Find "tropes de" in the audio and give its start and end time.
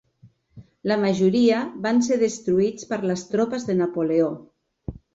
3.37-3.81